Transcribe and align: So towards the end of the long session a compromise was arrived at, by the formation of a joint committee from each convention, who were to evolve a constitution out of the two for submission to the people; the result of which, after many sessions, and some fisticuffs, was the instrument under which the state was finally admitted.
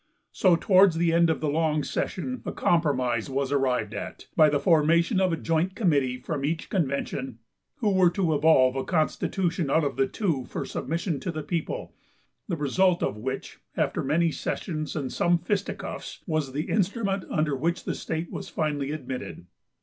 So 0.31 0.55
towards 0.55 0.95
the 0.97 1.13
end 1.13 1.29
of 1.29 1.41
the 1.41 1.47
long 1.47 1.83
session 1.83 2.41
a 2.43 2.51
compromise 2.51 3.29
was 3.29 3.51
arrived 3.51 3.93
at, 3.93 4.25
by 4.35 4.49
the 4.49 4.59
formation 4.59 5.21
of 5.21 5.31
a 5.31 5.37
joint 5.37 5.75
committee 5.75 6.17
from 6.17 6.43
each 6.43 6.71
convention, 6.71 7.37
who 7.75 7.91
were 7.93 8.09
to 8.09 8.33
evolve 8.33 8.75
a 8.75 8.83
constitution 8.83 9.69
out 9.69 9.83
of 9.83 9.97
the 9.97 10.07
two 10.07 10.45
for 10.45 10.65
submission 10.65 11.19
to 11.19 11.31
the 11.31 11.43
people; 11.43 11.93
the 12.47 12.57
result 12.57 13.03
of 13.03 13.15
which, 13.15 13.59
after 13.77 14.03
many 14.03 14.31
sessions, 14.31 14.95
and 14.95 15.13
some 15.13 15.37
fisticuffs, 15.37 16.23
was 16.25 16.51
the 16.51 16.67
instrument 16.71 17.23
under 17.29 17.55
which 17.55 17.83
the 17.83 17.93
state 17.93 18.31
was 18.31 18.49
finally 18.49 18.89
admitted. 18.91 19.45